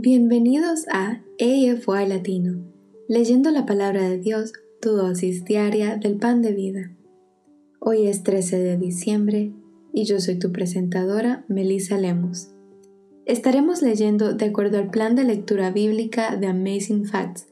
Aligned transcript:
Bienvenidos 0.00 0.86
a 0.92 1.22
AFY 1.40 2.06
Latino, 2.06 2.62
leyendo 3.08 3.50
la 3.50 3.66
palabra 3.66 4.08
de 4.08 4.18
Dios, 4.18 4.52
tu 4.80 4.90
dosis 4.90 5.44
diaria 5.44 5.96
del 5.96 6.18
pan 6.18 6.40
de 6.40 6.52
vida. 6.52 6.92
Hoy 7.80 8.06
es 8.06 8.22
13 8.22 8.60
de 8.60 8.78
diciembre 8.78 9.50
y 9.92 10.04
yo 10.04 10.20
soy 10.20 10.38
tu 10.38 10.52
presentadora, 10.52 11.44
Melissa 11.48 11.98
Lemus. 11.98 12.50
Estaremos 13.26 13.82
leyendo 13.82 14.34
de 14.34 14.44
acuerdo 14.44 14.78
al 14.78 14.90
plan 14.90 15.16
de 15.16 15.24
lectura 15.24 15.72
bíblica 15.72 16.36
de 16.36 16.46
Amazing 16.46 17.04
Facts, 17.04 17.48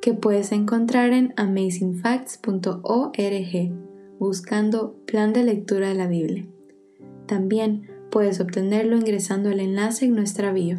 que 0.00 0.14
puedes 0.14 0.52
encontrar 0.52 1.12
en 1.12 1.34
amazingfacts.org, 1.36 3.72
buscando 4.18 4.94
plan 5.04 5.34
de 5.34 5.44
lectura 5.44 5.90
de 5.90 5.96
la 5.96 6.06
Biblia. 6.06 6.46
También 7.26 7.90
puedes 8.10 8.40
obtenerlo 8.40 8.96
ingresando 8.96 9.50
al 9.50 9.60
enlace 9.60 10.06
en 10.06 10.14
nuestra 10.14 10.50
bio. 10.50 10.78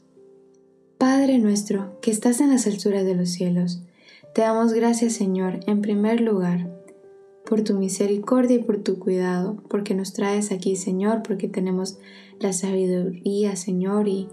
Padre 1.01 1.39
nuestro, 1.39 1.99
que 1.99 2.11
estás 2.11 2.41
en 2.41 2.51
las 2.51 2.67
alturas 2.67 3.03
de 3.05 3.15
los 3.15 3.31
cielos, 3.31 3.81
te 4.35 4.43
damos 4.43 4.71
gracias, 4.71 5.13
Señor, 5.13 5.59
en 5.65 5.81
primer 5.81 6.21
lugar, 6.21 6.69
por 7.43 7.63
tu 7.63 7.73
misericordia 7.73 8.57
y 8.57 8.63
por 8.63 8.83
tu 8.83 8.99
cuidado, 8.99 9.63
porque 9.67 9.95
nos 9.95 10.13
traes 10.13 10.51
aquí, 10.51 10.75
Señor, 10.75 11.23
porque 11.23 11.47
tenemos 11.47 11.97
la 12.39 12.53
sabiduría, 12.53 13.55
Señor, 13.55 14.07
y 14.07 14.29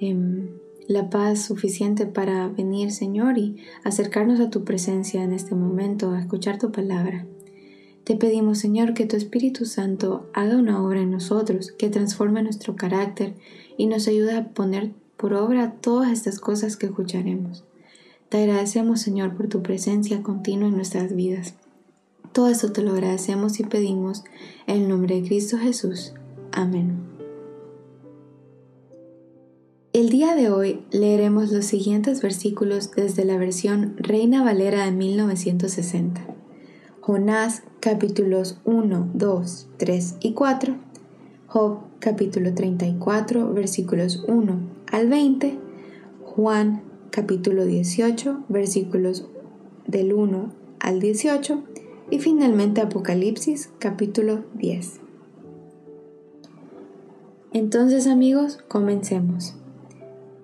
em, 0.00 0.48
la 0.88 1.08
paz 1.08 1.40
suficiente 1.42 2.04
para 2.04 2.48
venir, 2.48 2.90
Señor, 2.90 3.38
y 3.38 3.58
acercarnos 3.84 4.40
a 4.40 4.50
tu 4.50 4.64
presencia 4.64 5.22
en 5.22 5.32
este 5.32 5.54
momento, 5.54 6.10
a 6.10 6.18
escuchar 6.18 6.58
tu 6.58 6.72
palabra. 6.72 7.28
Te 8.02 8.16
pedimos, 8.16 8.58
Señor, 8.58 8.92
que 8.92 9.06
tu 9.06 9.14
Espíritu 9.14 9.66
Santo 9.66 10.28
haga 10.34 10.56
una 10.56 10.82
obra 10.82 11.00
en 11.00 11.12
nosotros, 11.12 11.70
que 11.70 11.90
transforme 11.90 12.42
nuestro 12.42 12.74
carácter 12.74 13.36
y 13.76 13.86
nos 13.86 14.08
ayude 14.08 14.34
a 14.34 14.48
poner 14.48 14.94
por 15.18 15.34
obra 15.34 15.74
todas 15.80 16.12
estas 16.12 16.38
cosas 16.38 16.76
que 16.76 16.86
escucharemos. 16.86 17.64
Te 18.28 18.38
agradecemos, 18.38 19.00
Señor, 19.00 19.36
por 19.36 19.48
tu 19.48 19.62
presencia 19.62 20.22
continua 20.22 20.68
en 20.68 20.76
nuestras 20.76 21.14
vidas. 21.14 21.54
Todo 22.32 22.48
esto 22.48 22.72
te 22.72 22.82
lo 22.82 22.92
agradecemos 22.92 23.58
y 23.58 23.64
pedimos 23.64 24.22
en 24.66 24.82
el 24.82 24.88
nombre 24.88 25.16
de 25.16 25.26
Cristo 25.26 25.58
Jesús. 25.58 26.14
Amén. 26.52 26.98
El 29.92 30.10
día 30.10 30.36
de 30.36 30.50
hoy 30.50 30.84
leeremos 30.92 31.50
los 31.50 31.64
siguientes 31.64 32.22
versículos 32.22 32.92
desde 32.92 33.24
la 33.24 33.38
versión 33.38 33.96
Reina 33.96 34.44
Valera 34.44 34.84
de 34.84 34.92
1960. 34.92 36.24
Jonás 37.00 37.62
capítulos 37.80 38.60
1, 38.64 39.10
2, 39.14 39.68
3 39.78 40.16
y 40.20 40.34
4. 40.34 40.76
Job 41.48 41.78
capítulo 41.98 42.54
34 42.54 43.52
versículos 43.52 44.22
1 44.28 44.77
al 44.90 45.08
20, 45.08 45.58
Juan 46.24 46.82
capítulo 47.10 47.64
18 47.64 48.44
versículos 48.48 49.26
del 49.86 50.12
1 50.12 50.52
al 50.80 51.00
18 51.00 51.62
y 52.10 52.18
finalmente 52.20 52.80
Apocalipsis 52.80 53.70
capítulo 53.78 54.44
10. 54.54 55.00
Entonces 57.52 58.06
amigos, 58.06 58.58
comencemos. 58.68 59.56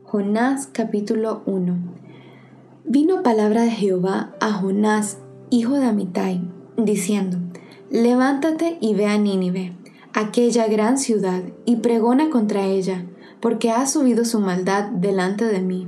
Jonás 0.04 0.66
capítulo 0.66 1.42
1. 1.46 1.76
Vino 2.84 3.22
palabra 3.22 3.62
de 3.62 3.70
Jehová 3.70 4.34
a 4.40 4.52
Jonás, 4.52 5.18
hijo 5.50 5.74
de 5.74 5.86
Amitai, 5.86 6.42
diciendo, 6.76 7.38
Levántate 7.90 8.76
y 8.80 8.94
ve 8.94 9.06
a 9.06 9.16
Nínive, 9.16 9.72
aquella 10.12 10.66
gran 10.68 10.98
ciudad, 10.98 11.42
y 11.64 11.76
pregona 11.76 12.30
contra 12.30 12.66
ella 12.66 13.06
porque 13.44 13.70
ha 13.70 13.86
subido 13.86 14.24
su 14.24 14.40
maldad 14.40 14.84
delante 14.84 15.44
de 15.44 15.60
mí. 15.60 15.86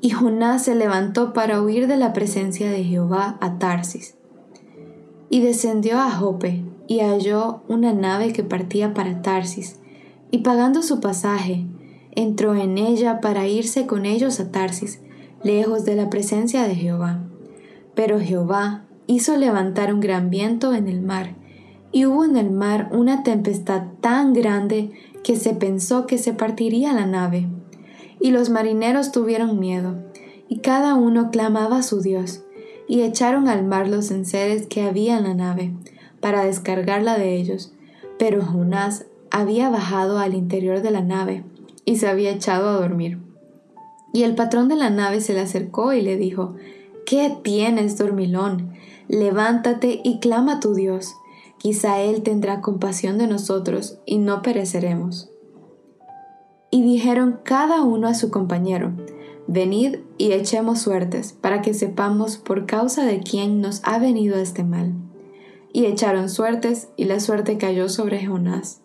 Y 0.00 0.10
Jonás 0.10 0.64
se 0.64 0.74
levantó 0.74 1.32
para 1.32 1.62
huir 1.62 1.86
de 1.86 1.96
la 1.96 2.12
presencia 2.12 2.68
de 2.72 2.82
Jehová 2.82 3.38
a 3.40 3.60
Tarsis. 3.60 4.16
Y 5.30 5.42
descendió 5.42 6.00
a 6.00 6.10
Jope, 6.10 6.64
y 6.88 6.98
halló 6.98 7.62
una 7.68 7.92
nave 7.92 8.32
que 8.32 8.42
partía 8.42 8.94
para 8.94 9.22
Tarsis, 9.22 9.76
y 10.32 10.38
pagando 10.38 10.82
su 10.82 10.98
pasaje, 10.98 11.66
entró 12.16 12.56
en 12.56 12.76
ella 12.78 13.20
para 13.20 13.46
irse 13.46 13.86
con 13.86 14.04
ellos 14.04 14.40
a 14.40 14.50
Tarsis, 14.50 15.00
lejos 15.44 15.84
de 15.84 15.94
la 15.94 16.10
presencia 16.10 16.66
de 16.66 16.74
Jehová. 16.74 17.20
Pero 17.94 18.18
Jehová 18.18 18.86
hizo 19.06 19.36
levantar 19.36 19.94
un 19.94 20.00
gran 20.00 20.30
viento 20.30 20.74
en 20.74 20.88
el 20.88 21.00
mar, 21.00 21.36
y 21.92 22.06
hubo 22.06 22.24
en 22.24 22.36
el 22.36 22.50
mar 22.50 22.88
una 22.90 23.22
tempestad 23.22 23.84
tan 24.00 24.32
grande 24.32 24.90
que 25.22 25.36
se 25.36 25.54
pensó 25.54 26.06
que 26.06 26.18
se 26.18 26.32
partiría 26.32 26.92
la 26.92 27.06
nave. 27.06 27.48
Y 28.20 28.30
los 28.30 28.50
marineros 28.50 29.12
tuvieron 29.12 29.58
miedo, 29.58 29.96
y 30.48 30.58
cada 30.58 30.94
uno 30.94 31.30
clamaba 31.30 31.78
a 31.78 31.82
su 31.82 32.00
Dios, 32.00 32.42
y 32.88 33.02
echaron 33.02 33.48
al 33.48 33.64
mar 33.64 33.88
los 33.88 34.10
enseres 34.10 34.66
que 34.66 34.82
había 34.82 35.18
en 35.18 35.24
la 35.24 35.34
nave, 35.34 35.72
para 36.20 36.44
descargarla 36.44 37.16
de 37.16 37.36
ellos. 37.36 37.72
Pero 38.18 38.44
Jonás 38.44 39.06
había 39.30 39.70
bajado 39.70 40.18
al 40.18 40.34
interior 40.34 40.82
de 40.82 40.90
la 40.90 41.02
nave, 41.02 41.44
y 41.84 41.96
se 41.96 42.08
había 42.08 42.30
echado 42.30 42.68
a 42.68 42.80
dormir. 42.80 43.18
Y 44.12 44.24
el 44.24 44.34
patrón 44.34 44.68
de 44.68 44.76
la 44.76 44.90
nave 44.90 45.20
se 45.20 45.32
le 45.32 45.40
acercó 45.40 45.92
y 45.92 46.02
le 46.02 46.16
dijo, 46.16 46.54
¿Qué 47.06 47.34
tienes, 47.42 47.96
dormilón? 47.98 48.72
Levántate 49.08 50.00
y 50.04 50.20
clama 50.20 50.54
a 50.54 50.60
tu 50.60 50.74
Dios 50.74 51.14
quizá 51.62 52.00
Él 52.00 52.24
tendrá 52.24 52.60
compasión 52.60 53.18
de 53.18 53.28
nosotros 53.28 54.00
y 54.04 54.18
no 54.18 54.42
pereceremos. 54.42 55.30
Y 56.72 56.82
dijeron 56.82 57.38
cada 57.44 57.82
uno 57.82 58.08
a 58.08 58.14
su 58.14 58.32
compañero, 58.32 58.92
Venid 59.46 59.98
y 60.18 60.32
echemos 60.32 60.80
suertes, 60.80 61.32
para 61.32 61.62
que 61.62 61.72
sepamos 61.72 62.36
por 62.36 62.66
causa 62.66 63.04
de 63.04 63.20
quién 63.20 63.60
nos 63.60 63.80
ha 63.84 64.00
venido 64.00 64.38
este 64.38 64.64
mal. 64.64 64.92
Y 65.72 65.86
echaron 65.86 66.28
suertes, 66.28 66.88
y 66.96 67.04
la 67.04 67.20
suerte 67.20 67.58
cayó 67.58 67.88
sobre 67.88 68.26
Jonás. 68.26 68.80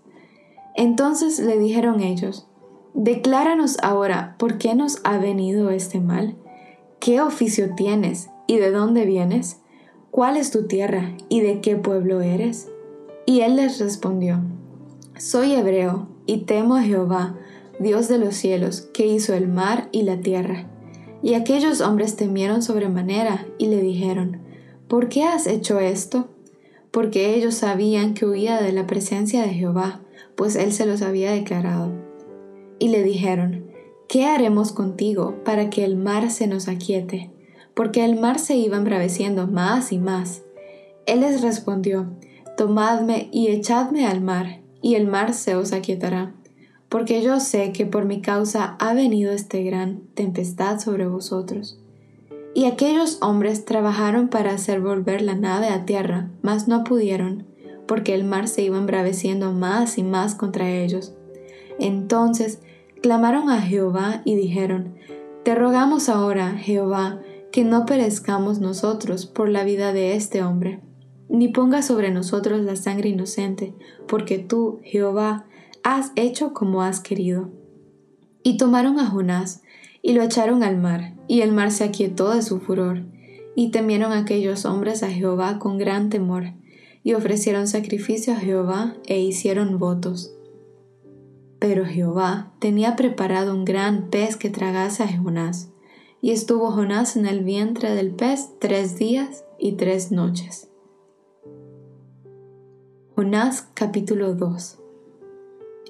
Entonces 0.75 1.39
le 1.39 1.57
dijeron 1.57 2.01
ellos, 2.01 2.45
Decláranos 2.94 3.77
ahora 3.81 4.35
por 4.38 4.59
qué 4.59 4.75
nos 4.75 4.99
ha 5.03 5.17
venido 5.17 5.71
este 5.71 5.99
mal. 5.99 6.35
¿Qué 6.99 7.21
oficio 7.21 7.73
tienes 7.75 8.29
y 8.45 8.57
de 8.57 8.69
dónde 8.69 9.05
vienes? 9.05 9.61
¿Cuál 10.12 10.38
es 10.38 10.51
tu 10.51 10.63
tierra 10.68 11.16
y 11.29 11.41
de 11.41 11.62
qué 11.62 11.75
pueblo 11.75 12.22
eres? 12.22 12.69
Y 13.25 13.41
él 13.41 13.57
les 13.57 13.79
respondió, 13.79 14.41
Soy 15.18 15.53
hebreo 15.53 16.07
y 16.25 16.40
temo 16.40 16.75
a 16.75 16.81
Jehová, 16.81 17.38
Dios 17.79 18.07
de 18.07 18.18
los 18.18 18.35
cielos, 18.35 18.90
que 18.94 19.06
hizo 19.06 19.34
el 19.34 19.47
mar 19.47 19.90
y 19.91 20.03
la 20.03 20.22
tierra. 20.22 20.68
Y 21.22 21.34
aquellos 21.34 21.81
hombres 21.81 22.16
temieron 22.16 22.62
sobremanera 22.62 23.45
y 23.57 23.68
le 23.68 23.81
dijeron, 23.81 24.41
¿Por 24.88 25.09
qué 25.09 25.23
has 25.23 25.45
hecho 25.45 25.79
esto? 25.79 26.29
Porque 26.91 27.35
ellos 27.35 27.56
sabían 27.56 28.13
que 28.13 28.25
huía 28.25 28.62
de 28.62 28.72
la 28.72 28.88
presencia 28.88 29.41
de 29.41 29.53
Jehová, 29.53 30.01
pues 30.35 30.56
él 30.56 30.72
se 30.72 30.85
los 30.85 31.01
había 31.01 31.31
declarado. 31.31 31.91
Y 32.79 32.89
le 32.89 33.03
dijeron, 33.03 33.66
¿Qué 34.07 34.25
haremos 34.25 34.72
contigo 34.72 35.44
para 35.44 35.69
que 35.69 35.84
el 35.84 35.97
mar 35.97 36.31
se 36.31 36.47
nos 36.47 36.69
aquiete? 36.69 37.30
Porque 37.77 38.03
el 38.03 38.19
mar 38.19 38.39
se 38.39 38.57
iba 38.57 38.75
embraveciendo 38.75 39.45
más 39.45 39.91
y 39.91 40.00
más. 40.00 40.41
Él 41.06 41.19
les 41.19 41.44
respondió, 41.44 42.07
Tomadme 42.57 43.29
y 43.31 43.50
echadme 43.50 44.07
al 44.07 44.19
mar, 44.19 44.62
y 44.81 44.95
el 44.95 45.06
mar 45.06 45.35
se 45.35 45.56
os 45.56 45.74
aquietará, 45.74 46.33
porque 46.89 47.21
yo 47.21 47.39
sé 47.39 47.71
que 47.74 47.85
por 47.85 48.06
mi 48.06 48.19
causa 48.19 48.75
ha 48.79 48.95
venido 48.95 49.31
este 49.31 49.62
gran 49.63 50.01
tempestad 50.15 50.79
sobre 50.79 51.06
vosotros. 51.06 51.79
Y 52.56 52.65
aquellos 52.65 53.19
hombres 53.21 53.63
trabajaron 53.63 54.29
para 54.29 54.53
hacer 54.53 54.81
volver 54.81 55.21
la 55.21 55.35
nave 55.35 55.68
a 55.68 55.85
tierra, 55.85 56.31
mas 56.41 56.68
no 56.68 56.83
pudieron, 56.83 57.45
porque 57.85 58.15
el 58.15 58.24
mar 58.24 58.47
se 58.47 58.63
iba 58.63 58.79
embraveciendo 58.79 59.53
más 59.53 60.00
y 60.00 60.03
más 60.03 60.33
contra 60.33 60.71
ellos. 60.71 61.13
Entonces 61.77 62.57
clamaron 63.03 63.51
a 63.51 63.62
Jehová 63.62 64.24
y 64.25 64.33
dijeron, 64.33 64.95
Te 65.44 65.53
rogamos 65.53 66.09
ahora, 66.09 66.53
Jehová, 66.53 67.19
que 67.57 67.63
no 67.63 67.88
perezcamos 67.88 68.59
nosotros 68.59 69.25
por 69.25 69.50
la 69.50 69.63
vida 69.63 69.92
de 69.92 70.13
este 70.13 70.44
hombre, 70.44 70.80
ni 71.27 71.48
ponga 71.48 71.81
sobre 71.81 72.12
nosotros 72.12 72.62
la 72.62 72.75
sangre 72.75 73.09
inocente, 73.09 73.74
porque 74.07 74.38
tú, 74.38 74.80
Jehová, 74.83 75.48
has 75.81 76.12
hecho 76.15 76.54
como 76.54 76.83
has 76.83 77.00
querido. 77.00 77.50
Y 78.44 78.57
tomaron 78.57 79.00
a 79.00 79.07
Jonás, 79.07 79.63
y 80.04 80.13
lo 80.13 80.21
echaron 80.21 80.62
al 80.62 80.77
mar, 80.77 81.15
y 81.27 81.42
el 81.42 81.51
mar 81.51 81.71
se 81.71 81.83
aquietó 81.83 82.31
de 82.31 82.44
su 82.44 82.59
furor, 82.59 83.06
y 83.56 83.71
temieron 83.71 84.12
aquellos 84.12 84.65
hombres 84.65 85.01
a 85.01 85.10
Jehová 85.10 85.57
con 85.57 85.80
gran 85.80 86.12
temor, 86.12 86.53
y 87.01 87.15
ofrecieron 87.15 87.68
sacrificio 87.68 88.33
a 88.33 88.38
Jehová 88.38 88.98
e 89.07 89.19
hicieron 89.19 89.80
votos. 89.80 90.31
Pero 91.57 91.88
Jehová 91.88 92.51
tenía 92.60 92.95
preparado 92.95 93.56
un 93.56 93.65
gran 93.65 94.12
pez 94.12 94.36
que 94.36 94.51
tragase 94.51 95.01
a 95.01 95.18
Jonás, 95.18 95.71
y 96.27 96.31
estuvo 96.31 96.71
Jonás 96.71 97.15
en 97.15 97.25
el 97.25 97.45
vientre 97.45 97.95
del 97.95 98.12
pez 98.12 98.50
tres 98.59 98.97
días 98.97 99.45
y 99.57 99.77
tres 99.77 100.12
noches. 100.12 100.68
Jonás 103.15 103.69
capítulo 103.74 104.35
2 104.35 104.77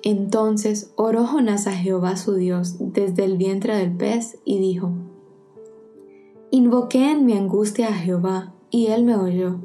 Entonces 0.04 0.94
oró 0.96 1.26
Jonás 1.26 1.66
a 1.66 1.72
Jehová 1.72 2.18
su 2.18 2.36
Dios 2.36 2.76
desde 2.78 3.26
el 3.26 3.38
vientre 3.38 3.78
del 3.78 3.98
pez 3.98 4.38
y 4.46 4.60
dijo, 4.60 4.92
Invoqué 6.52 7.10
en 7.10 7.26
mi 7.26 7.34
angustia 7.34 7.88
a 7.88 7.94
Jehová, 7.94 8.54
y 8.70 8.88
él 8.88 9.06
me 9.06 9.16
oyó. 9.16 9.56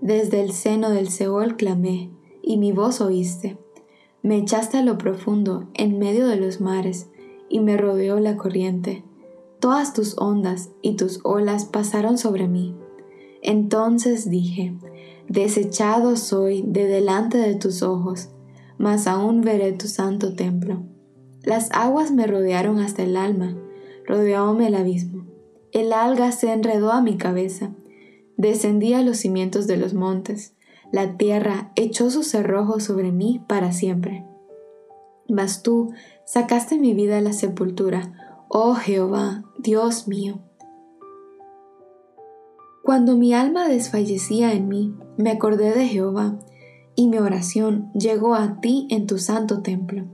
Desde 0.00 0.40
el 0.40 0.52
seno 0.52 0.90
del 0.90 1.08
Seol 1.08 1.56
clamé, 1.56 2.12
y 2.44 2.58
mi 2.58 2.70
voz 2.70 3.00
oíste. 3.00 3.58
Me 4.22 4.38
echaste 4.38 4.76
a 4.76 4.84
lo 4.84 4.98
profundo, 4.98 5.66
en 5.74 5.98
medio 5.98 6.28
de 6.28 6.36
los 6.36 6.60
mares, 6.60 7.10
y 7.48 7.58
me 7.58 7.76
rodeó 7.76 8.20
la 8.20 8.36
corriente. 8.36 9.02
Todas 9.62 9.92
tus 9.92 10.18
ondas 10.18 10.70
y 10.82 10.96
tus 10.96 11.20
olas 11.22 11.66
pasaron 11.66 12.18
sobre 12.18 12.48
mí. 12.48 12.76
Entonces 13.42 14.28
dije, 14.28 14.76
Desechado 15.28 16.16
soy 16.16 16.64
de 16.66 16.88
delante 16.88 17.38
de 17.38 17.54
tus 17.54 17.84
ojos, 17.84 18.30
mas 18.76 19.06
aún 19.06 19.40
veré 19.40 19.70
tu 19.72 19.86
santo 19.86 20.34
templo. 20.34 20.82
Las 21.44 21.70
aguas 21.70 22.10
me 22.10 22.26
rodearon 22.26 22.80
hasta 22.80 23.04
el 23.04 23.16
alma, 23.16 23.56
rodeóme 24.04 24.66
el 24.66 24.74
abismo. 24.74 25.26
El 25.70 25.92
alga 25.92 26.32
se 26.32 26.52
enredó 26.52 26.90
a 26.90 27.00
mi 27.00 27.16
cabeza, 27.16 27.70
descendí 28.36 28.94
a 28.94 29.02
los 29.02 29.18
cimientos 29.18 29.68
de 29.68 29.76
los 29.76 29.94
montes, 29.94 30.56
la 30.90 31.16
tierra 31.16 31.70
echó 31.76 32.10
su 32.10 32.24
cerrojo 32.24 32.80
sobre 32.80 33.12
mí 33.12 33.40
para 33.46 33.70
siempre. 33.70 34.26
Mas 35.28 35.62
tú 35.62 35.92
sacaste 36.26 36.80
mi 36.80 36.94
vida 36.94 37.18
a 37.18 37.20
la 37.20 37.32
sepultura, 37.32 38.12
oh 38.54 38.74
Jehová, 38.74 39.44
Dios 39.58 40.06
mío. 40.08 40.40
Cuando 42.84 43.16
mi 43.16 43.32
alma 43.32 43.66
desfallecía 43.66 44.52
en 44.52 44.68
mí, 44.68 44.94
me 45.16 45.30
acordé 45.30 45.72
de 45.72 45.86
Jehová, 45.86 46.38
y 46.94 47.08
mi 47.08 47.16
oración 47.16 47.90
llegó 47.94 48.34
a 48.34 48.60
ti 48.60 48.86
en 48.90 49.06
tu 49.06 49.16
santo 49.16 49.62
templo. 49.62 50.04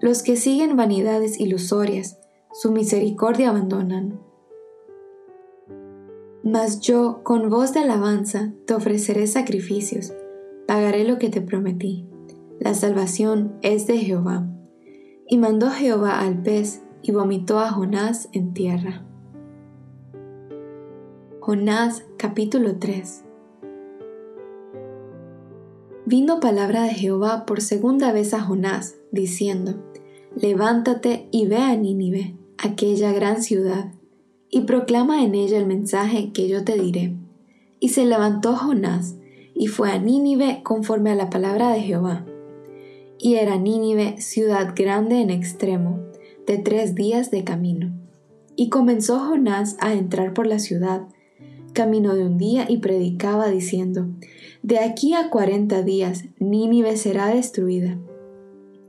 Los 0.00 0.22
que 0.22 0.36
siguen 0.36 0.76
vanidades 0.76 1.40
ilusorias, 1.40 2.20
su 2.52 2.70
misericordia 2.70 3.50
abandonan. 3.50 4.20
Mas 6.44 6.80
yo, 6.80 7.24
con 7.24 7.50
voz 7.50 7.72
de 7.72 7.80
alabanza, 7.80 8.52
te 8.66 8.74
ofreceré 8.74 9.26
sacrificios, 9.26 10.14
pagaré 10.68 11.02
lo 11.02 11.18
que 11.18 11.30
te 11.30 11.40
prometí. 11.40 12.08
La 12.60 12.74
salvación 12.74 13.58
es 13.62 13.88
de 13.88 13.98
Jehová. 13.98 14.46
Y 15.26 15.38
mandó 15.38 15.70
Jehová 15.70 16.20
al 16.20 16.42
pez, 16.42 16.85
y 17.06 17.12
vomitó 17.12 17.60
a 17.60 17.70
Jonás 17.70 18.28
en 18.32 18.52
tierra. 18.52 19.04
Jonás 21.38 22.04
capítulo 22.16 22.78
3 22.80 23.22
Vino 26.04 26.40
palabra 26.40 26.82
de 26.82 26.94
Jehová 26.94 27.46
por 27.46 27.60
segunda 27.60 28.10
vez 28.10 28.34
a 28.34 28.40
Jonás, 28.40 28.96
diciendo, 29.12 29.84
Levántate 30.34 31.28
y 31.30 31.46
ve 31.46 31.58
a 31.58 31.76
Nínive, 31.76 32.34
aquella 32.58 33.12
gran 33.12 33.40
ciudad, 33.40 33.92
y 34.50 34.62
proclama 34.62 35.22
en 35.22 35.36
ella 35.36 35.58
el 35.58 35.66
mensaje 35.66 36.32
que 36.32 36.48
yo 36.48 36.64
te 36.64 36.76
diré. 36.76 37.14
Y 37.78 37.90
se 37.90 38.04
levantó 38.04 38.56
Jonás, 38.56 39.14
y 39.54 39.68
fue 39.68 39.92
a 39.92 39.98
Nínive 39.98 40.62
conforme 40.64 41.12
a 41.12 41.14
la 41.14 41.30
palabra 41.30 41.70
de 41.70 41.82
Jehová. 41.82 42.26
Y 43.16 43.36
era 43.36 43.58
Nínive 43.58 44.20
ciudad 44.20 44.74
grande 44.76 45.20
en 45.20 45.30
extremo, 45.30 46.00
de 46.46 46.58
tres 46.58 46.94
días 46.94 47.30
de 47.30 47.44
camino. 47.44 47.92
Y 48.54 48.68
comenzó 48.68 49.18
Jonás 49.18 49.76
a 49.80 49.92
entrar 49.92 50.32
por 50.32 50.46
la 50.46 50.58
ciudad, 50.58 51.02
camino 51.72 52.14
de 52.14 52.24
un 52.24 52.38
día 52.38 52.66
y 52.68 52.78
predicaba 52.78 53.48
diciendo, 53.48 54.06
De 54.62 54.78
aquí 54.78 55.12
a 55.14 55.28
cuarenta 55.28 55.82
días 55.82 56.24
Nínive 56.38 56.96
será 56.96 57.28
destruida. 57.28 57.98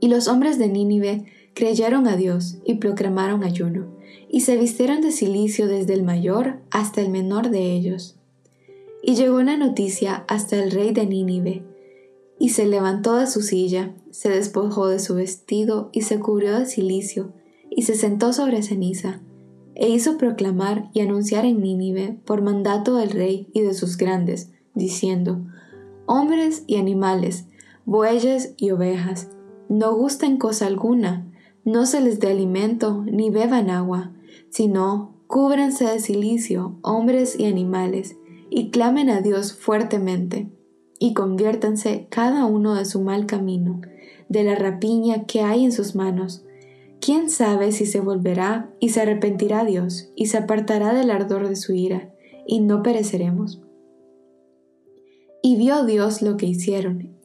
Y 0.00 0.08
los 0.08 0.28
hombres 0.28 0.58
de 0.58 0.68
Nínive 0.68 1.26
creyeron 1.54 2.06
a 2.06 2.16
Dios 2.16 2.58
y 2.64 2.74
proclamaron 2.74 3.44
ayuno, 3.44 3.86
y 4.30 4.40
se 4.40 4.56
vistieron 4.56 5.00
de 5.00 5.12
silicio 5.12 5.66
desde 5.66 5.92
el 5.92 6.02
mayor 6.02 6.60
hasta 6.70 7.00
el 7.00 7.10
menor 7.10 7.50
de 7.50 7.72
ellos. 7.72 8.16
Y 9.02 9.16
llegó 9.16 9.42
la 9.42 9.56
noticia 9.56 10.24
hasta 10.28 10.62
el 10.62 10.70
rey 10.70 10.92
de 10.92 11.06
Nínive, 11.06 11.64
y 12.38 12.50
se 12.50 12.66
levantó 12.66 13.16
de 13.16 13.26
su 13.26 13.42
silla, 13.42 13.94
se 14.10 14.30
despojó 14.30 14.86
de 14.88 15.00
su 15.00 15.14
vestido 15.14 15.90
y 15.92 16.02
se 16.02 16.20
cubrió 16.20 16.58
de 16.58 16.66
silicio, 16.66 17.32
y 17.78 17.82
se 17.82 17.94
sentó 17.94 18.32
sobre 18.32 18.64
ceniza, 18.64 19.20
e 19.76 19.88
hizo 19.88 20.18
proclamar 20.18 20.90
y 20.94 20.98
anunciar 20.98 21.44
en 21.44 21.60
Nínive 21.62 22.18
por 22.24 22.42
mandato 22.42 22.96
del 22.96 23.10
rey 23.10 23.46
y 23.54 23.60
de 23.60 23.72
sus 23.72 23.96
grandes, 23.96 24.50
diciendo, 24.74 25.46
Hombres 26.04 26.64
y 26.66 26.74
animales, 26.74 27.44
bueyes 27.84 28.52
y 28.56 28.72
ovejas, 28.72 29.28
no 29.68 29.94
gusten 29.94 30.38
cosa 30.38 30.66
alguna, 30.66 31.30
no 31.64 31.86
se 31.86 32.00
les 32.00 32.18
dé 32.18 32.32
alimento 32.32 33.04
ni 33.04 33.30
beban 33.30 33.70
agua, 33.70 34.10
sino 34.50 35.14
cúbranse 35.28 35.84
de 35.84 36.00
silicio, 36.00 36.80
hombres 36.82 37.38
y 37.38 37.44
animales, 37.44 38.16
y 38.50 38.70
clamen 38.70 39.08
a 39.08 39.20
Dios 39.20 39.52
fuertemente, 39.52 40.50
y 40.98 41.14
conviértanse 41.14 42.08
cada 42.10 42.44
uno 42.44 42.74
de 42.74 42.86
su 42.86 43.02
mal 43.02 43.26
camino, 43.26 43.82
de 44.28 44.42
la 44.42 44.56
rapiña 44.56 45.26
que 45.26 45.42
hay 45.42 45.64
en 45.64 45.70
sus 45.70 45.94
manos, 45.94 46.44
¿Quién 47.00 47.30
sabe 47.30 47.72
si 47.72 47.86
se 47.86 48.00
volverá 48.00 48.70
y 48.80 48.90
se 48.90 49.00
arrepentirá 49.00 49.64
Dios 49.64 50.10
y 50.16 50.26
se 50.26 50.38
apartará 50.38 50.92
del 50.92 51.10
ardor 51.10 51.48
de 51.48 51.56
su 51.56 51.72
ira 51.72 52.12
y 52.46 52.60
no 52.60 52.82
pereceremos? 52.82 53.62
Y 55.42 55.56
vio 55.56 55.84
Dios 55.84 56.22
lo 56.22 56.36
que 56.36 56.46
hicieron, 56.46 57.16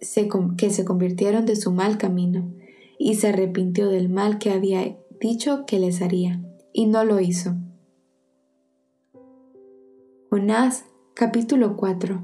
que 0.58 0.70
se 0.70 0.86
convirtieron 0.86 1.46
de 1.46 1.56
su 1.56 1.72
mal 1.72 1.98
camino, 1.98 2.52
y 3.00 3.16
se 3.16 3.30
arrepintió 3.30 3.90
del 3.90 4.10
mal 4.10 4.38
que 4.38 4.52
había 4.52 4.96
dicho 5.20 5.66
que 5.66 5.80
les 5.80 6.02
haría, 6.02 6.42
y 6.72 6.86
no 6.86 7.04
lo 7.04 7.20
hizo. 7.20 7.56
Jonás 10.30 10.86
capítulo 11.16 11.76
4 11.76 12.24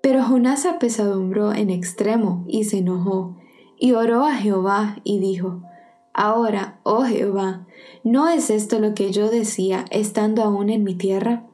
Pero 0.00 0.22
Jonás 0.22 0.64
apesadumbró 0.64 1.52
en 1.52 1.70
extremo 1.70 2.44
y 2.48 2.64
se 2.64 2.78
enojó, 2.78 3.36
y 3.78 3.92
oró 3.92 4.24
a 4.24 4.34
Jehová 4.34 5.00
y 5.02 5.18
dijo, 5.18 5.62
Ahora, 6.20 6.80
oh 6.82 7.04
Jehová, 7.04 7.64
¿no 8.02 8.28
es 8.28 8.50
esto 8.50 8.80
lo 8.80 8.92
que 8.92 9.12
yo 9.12 9.30
decía 9.30 9.84
estando 9.92 10.42
aún 10.42 10.68
en 10.68 10.82
mi 10.82 10.96
tierra? 10.96 11.44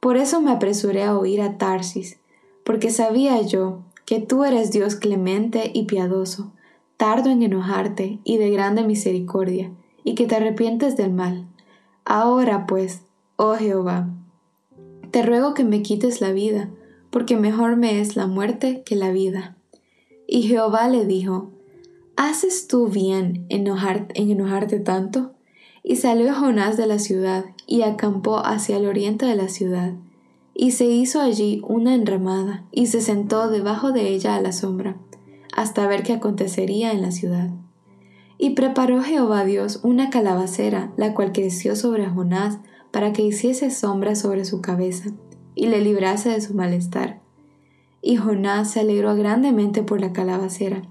Por 0.00 0.16
eso 0.16 0.40
me 0.40 0.52
apresuré 0.52 1.02
a 1.02 1.18
oír 1.18 1.42
a 1.42 1.58
Tarsis, 1.58 2.18
porque 2.64 2.88
sabía 2.88 3.42
yo 3.42 3.82
que 4.06 4.18
tú 4.20 4.44
eres 4.44 4.72
Dios 4.72 4.94
clemente 4.94 5.70
y 5.74 5.84
piadoso, 5.84 6.50
tardo 6.96 7.28
en 7.28 7.42
enojarte 7.42 8.18
y 8.24 8.38
de 8.38 8.50
grande 8.50 8.84
misericordia, 8.84 9.70
y 10.02 10.14
que 10.14 10.24
te 10.24 10.36
arrepientes 10.36 10.96
del 10.96 11.12
mal. 11.12 11.46
Ahora 12.06 12.64
pues, 12.66 13.02
oh 13.36 13.56
Jehová, 13.56 14.08
te 15.10 15.24
ruego 15.24 15.52
que 15.52 15.64
me 15.64 15.82
quites 15.82 16.22
la 16.22 16.32
vida, 16.32 16.70
porque 17.10 17.36
mejor 17.36 17.76
me 17.76 18.00
es 18.00 18.16
la 18.16 18.26
muerte 18.26 18.82
que 18.82 18.96
la 18.96 19.10
vida. 19.10 19.58
Y 20.26 20.44
Jehová 20.44 20.88
le 20.88 21.04
dijo, 21.04 21.50
¿Haces 22.18 22.66
tú 22.66 22.88
bien 22.88 23.44
en 23.50 23.66
enojarte 23.66 24.80
tanto? 24.80 25.34
Y 25.82 25.96
salió 25.96 26.34
Jonás 26.34 26.78
de 26.78 26.86
la 26.86 26.98
ciudad 26.98 27.44
y 27.66 27.82
acampó 27.82 28.38
hacia 28.38 28.78
el 28.78 28.86
oriente 28.86 29.26
de 29.26 29.36
la 29.36 29.50
ciudad. 29.50 29.92
Y 30.54 30.70
se 30.70 30.86
hizo 30.86 31.20
allí 31.20 31.60
una 31.68 31.94
enramada 31.94 32.64
y 32.72 32.86
se 32.86 33.02
sentó 33.02 33.50
debajo 33.50 33.92
de 33.92 34.08
ella 34.08 34.34
a 34.34 34.40
la 34.40 34.52
sombra, 34.52 34.96
hasta 35.54 35.86
ver 35.86 36.04
qué 36.04 36.14
acontecería 36.14 36.92
en 36.92 37.02
la 37.02 37.10
ciudad. 37.10 37.50
Y 38.38 38.50
preparó 38.50 39.02
Jehová 39.02 39.44
Dios 39.44 39.80
una 39.82 40.08
calabacera, 40.08 40.92
la 40.96 41.12
cual 41.12 41.32
creció 41.32 41.76
sobre 41.76 42.06
Jonás, 42.06 42.60
para 42.92 43.12
que 43.12 43.20
hiciese 43.20 43.70
sombra 43.70 44.14
sobre 44.14 44.46
su 44.46 44.62
cabeza, 44.62 45.10
y 45.54 45.66
le 45.66 45.82
librase 45.82 46.30
de 46.30 46.40
su 46.40 46.54
malestar. 46.54 47.20
Y 48.00 48.16
Jonás 48.16 48.70
se 48.70 48.80
alegró 48.80 49.14
grandemente 49.16 49.82
por 49.82 50.00
la 50.00 50.14
calabacera 50.14 50.88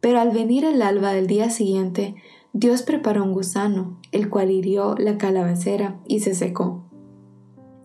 pero 0.00 0.20
al 0.20 0.30
venir 0.30 0.64
el 0.64 0.82
alba 0.82 1.12
del 1.12 1.26
día 1.26 1.50
siguiente, 1.50 2.14
Dios 2.52 2.82
preparó 2.82 3.24
un 3.24 3.32
gusano, 3.32 3.98
el 4.12 4.28
cual 4.28 4.50
hirió 4.50 4.94
la 4.98 5.18
calabacera 5.18 6.00
y 6.06 6.20
se 6.20 6.34
secó. 6.34 6.84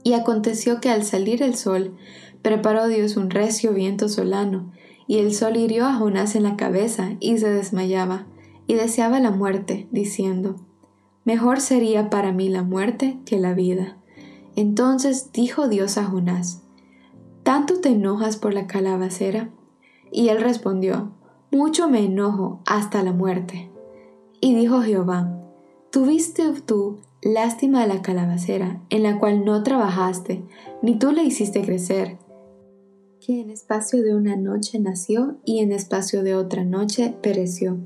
Y 0.04 0.14
aconteció 0.14 0.80
que 0.82 0.90
al 0.90 1.04
salir 1.04 1.44
el 1.44 1.56
sol, 1.56 1.96
preparó 2.42 2.88
Dios 2.88 3.18
un 3.18 3.30
recio 3.30 3.74
viento 3.74 4.10
solano, 4.10 4.72
y 5.08 5.20
el 5.20 5.34
sol 5.34 5.58
hirió 5.58 5.86
a 5.86 5.94
Jonás 5.94 6.36
en 6.36 6.44
la 6.44 6.56
cabeza 6.56 7.12
y 7.20 7.38
se 7.38 7.50
desmayaba, 7.50 8.28
y 8.68 8.74
deseaba 8.74 9.20
la 9.20 9.32
muerte, 9.32 9.88
diciendo, 9.92 10.56
Mejor 11.26 11.60
sería 11.60 12.10
para 12.10 12.32
mí 12.32 12.50
la 12.50 12.64
muerte 12.64 13.20
que 13.26 13.40
la 13.40 13.54
vida. 13.54 13.98
Entonces 14.56 15.32
dijo 15.34 15.68
Dios 15.68 15.98
a 15.98 16.06
Jonás, 16.06 16.62
¿tanto 17.44 17.82
te 17.82 17.90
enojas 17.90 18.38
por 18.38 18.54
la 18.54 18.68
calabacera? 18.68 19.50
Y 20.12 20.30
él 20.30 20.42
respondió, 20.42 21.12
mucho 21.56 21.88
me 21.90 22.04
enojo 22.04 22.60
hasta 22.66 23.02
la 23.02 23.14
muerte. 23.14 23.70
Y 24.42 24.54
dijo 24.56 24.82
Jehová, 24.82 25.42
¿tuviste 25.90 26.44
tú 26.66 27.00
lástima 27.22 27.82
de 27.82 27.88
la 27.88 28.02
calabacera, 28.02 28.84
en 28.90 29.04
la 29.04 29.18
cual 29.20 29.46
no 29.46 29.64
trabajaste, 29.64 30.44
ni 30.82 31.00
tú 31.00 31.12
la 31.12 31.24
hiciste 31.24 31.64
crecer, 31.64 32.18
que 33.26 33.40
en 33.40 33.50
espacio 33.50 34.04
de 34.04 34.14
una 34.14 34.36
noche 34.36 34.80
nació 34.80 35.38
y 35.46 35.60
en 35.60 35.72
espacio 35.72 36.24
de 36.24 36.36
otra 36.36 36.66
noche 36.66 37.16
pereció? 37.22 37.78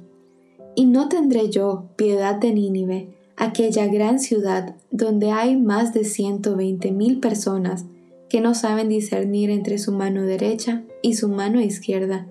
Y 0.75 0.85
no 0.85 1.07
tendré 1.07 1.49
yo 1.49 1.89
piedad 1.95 2.35
de 2.35 2.51
Nínive, 2.51 3.17
aquella 3.37 3.87
gran 3.87 4.19
ciudad 4.19 4.75
donde 4.91 5.31
hay 5.31 5.55
más 5.55 5.93
de 5.93 6.05
ciento 6.05 6.55
veinte 6.55 6.91
mil 6.91 7.19
personas 7.19 7.85
que 8.29 8.41
no 8.41 8.55
saben 8.55 8.89
discernir 8.89 9.49
entre 9.49 9.77
su 9.77 9.91
mano 9.91 10.23
derecha 10.23 10.83
y 11.01 11.13
su 11.13 11.29
mano 11.29 11.61
izquierda, 11.61 12.27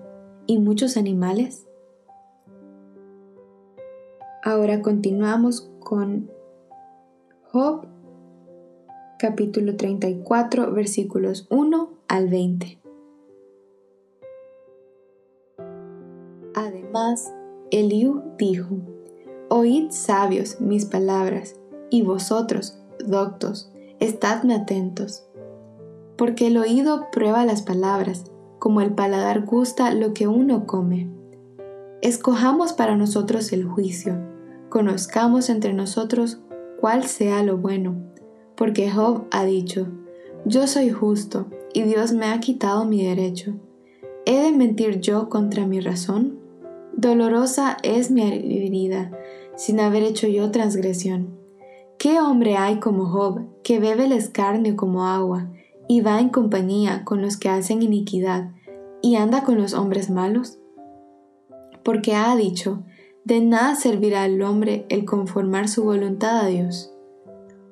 y 0.49 0.57
muchos 0.57 0.97
animales? 0.97 1.67
Ahora 4.43 4.81
continuamos 4.81 5.69
con 5.79 6.31
Job 7.51 7.85
capítulo 9.19 9.75
34 9.75 10.73
versículos 10.73 11.45
1 11.51 11.89
al 12.07 12.29
20. 12.29 12.79
Además, 16.55 17.31
Eliú 17.69 18.23
dijo, 18.39 18.75
Oíd 19.49 19.91
sabios 19.91 20.59
mis 20.59 20.85
palabras, 20.85 21.59
y 21.91 22.01
vosotros, 22.01 22.81
doctos, 23.05 23.71
estadme 23.99 24.55
atentos. 24.55 25.27
Porque 26.17 26.47
el 26.47 26.57
oído 26.57 27.11
prueba 27.11 27.45
las 27.45 27.61
palabras, 27.61 28.28
como 28.59 28.81
el 28.81 28.91
paladar 28.91 29.45
gusta 29.45 29.93
lo 29.93 30.13
que 30.13 30.27
uno 30.27 30.67
come. 30.67 31.09
Escojamos 32.01 32.73
para 32.73 32.95
nosotros 32.95 33.51
el 33.51 33.63
juicio, 33.65 34.17
conozcamos 34.69 35.49
entre 35.49 35.73
nosotros 35.73 36.41
cuál 36.79 37.05
sea 37.05 37.43
lo 37.43 37.57
bueno, 37.57 37.95
porque 38.55 38.91
Job 38.91 39.25
ha 39.31 39.43
dicho, 39.45 39.87
yo 40.45 40.67
soy 40.67 40.91
justo, 40.91 41.47
y 41.73 41.83
Dios 41.83 42.13
me 42.13 42.27
ha 42.27 42.39
quitado 42.39 42.85
mi 42.85 43.03
derecho. 43.03 43.53
¿He 44.25 44.39
de 44.39 44.51
mentir 44.51 44.99
yo 44.99 45.29
contra 45.29 45.65
mi 45.65 45.79
razón? 45.79 46.39
Dolorosa 46.93 47.77
es 47.83 48.11
mi 48.11 48.21
herida, 48.21 49.11
sin 49.55 49.79
haber 49.79 50.03
hecho 50.03 50.27
yo 50.27 50.51
transgresión. 50.51 51.37
¿Qué 51.97 52.19
hombre 52.21 52.55
hay 52.55 52.79
como 52.79 53.05
Job, 53.07 53.41
que 53.63 53.79
bebe 53.79 54.05
el 54.05 54.13
escarnio 54.13 54.75
como 54.75 55.05
agua, 55.05 55.51
y 55.89 55.99
va 55.99 56.21
en 56.21 56.29
compañía 56.29 57.03
con 57.03 57.21
los 57.21 57.35
que 57.35 57.49
hacen 57.49 57.83
iniquidad, 57.83 58.51
y 59.01 59.17
anda 59.17 59.43
con 59.43 59.57
los 59.57 59.73
hombres 59.73 60.09
malos? 60.09 60.59
Porque 61.83 62.15
ha 62.15 62.33
dicho, 62.37 62.83
de 63.25 63.41
nada 63.41 63.75
servirá 63.75 64.23
al 64.23 64.41
hombre 64.41 64.85
el 64.87 65.03
conformar 65.03 65.67
su 65.67 65.83
voluntad 65.83 66.39
a 66.39 66.45
Dios. 66.45 66.93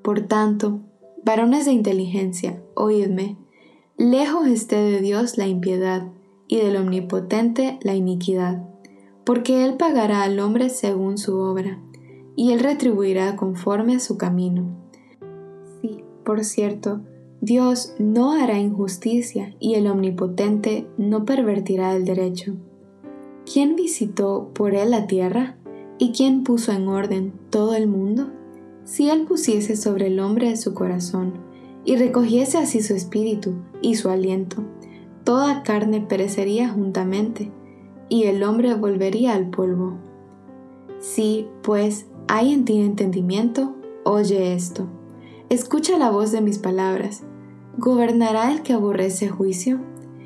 Por 0.04 0.24
tanto, 0.24 0.82
varones 1.24 1.64
de 1.64 1.72
inteligencia, 1.72 2.62
oídme, 2.76 3.38
lejos 3.96 4.48
esté 4.48 4.76
de 4.76 5.00
Dios 5.00 5.38
la 5.38 5.48
impiedad, 5.48 6.10
y 6.50 6.58
del 6.58 6.76
Omnipotente 6.76 7.80
la 7.82 7.96
iniquidad 7.96 8.68
porque 9.28 9.66
Él 9.66 9.76
pagará 9.76 10.24
al 10.24 10.40
hombre 10.40 10.70
según 10.70 11.18
su 11.18 11.38
obra, 11.38 11.82
y 12.38 12.54
Él 12.54 12.62
retribuirá 12.62 13.36
conforme 13.36 13.98
a 13.98 14.00
su 14.00 14.18
camino. 14.18 14.70
Sí, 15.82 16.06
por 16.24 16.46
cierto, 16.46 17.02
Dios 17.48 17.94
no 17.98 18.34
hará 18.34 18.60
injusticia 18.60 19.56
y 19.58 19.76
el 19.76 19.88
Omnipotente 19.88 20.86
no 20.98 21.24
pervertirá 21.24 21.96
el 21.96 22.04
derecho. 22.04 22.56
¿Quién 23.46 23.78
visitó 23.78 24.50
por 24.54 24.76
Él 24.76 24.92
la 24.92 25.08
tierra? 25.08 25.56
¿Y 25.98 26.12
quién 26.12 26.44
puso 26.44 26.74
en 26.74 26.90
orden 26.90 27.32
todo 27.50 27.74
el 27.76 27.88
mundo? 27.88 28.34
Si 28.84 29.10
Él 29.10 29.22
pusiese 29.22 29.78
sobre 29.78 30.08
el 30.08 30.20
hombre 30.20 30.58
su 30.58 30.74
corazón, 30.74 31.36
y 31.86 31.96
recogiese 31.96 32.58
así 32.58 32.82
su 32.82 32.94
espíritu 32.94 33.54
y 33.82 33.96
su 33.96 34.10
aliento, 34.10 34.66
toda 35.24 35.64
carne 35.64 36.02
perecería 36.02 36.68
juntamente, 36.68 37.50
y 38.10 38.24
el 38.24 38.44
hombre 38.44 38.76
volvería 38.76 39.36
al 39.36 39.52
polvo. 39.52 39.94
Si, 41.00 41.48
pues, 41.64 42.08
hay 42.28 42.52
en 42.52 42.66
ti 42.66 42.82
entendimiento, 42.82 43.74
oye 44.04 44.54
esto. 44.54 44.90
Escucha 45.48 45.98
la 45.98 46.12
voz 46.12 46.34
de 46.34 46.42
mis 46.42 46.58
palabras. 46.58 47.24
¿Gobernará 47.78 48.52
el 48.52 48.64
que 48.64 48.74
aborrece 48.74 49.30
juicio? 49.30 49.80